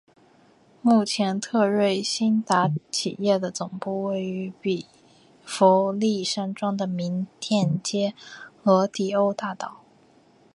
[0.81, 4.87] 目前特瑞新达企业的总部位于比
[5.43, 8.15] 佛利山庄的名店街
[8.63, 9.81] 罗迪欧大道。